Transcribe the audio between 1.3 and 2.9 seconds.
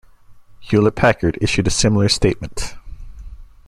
issued a similar statement.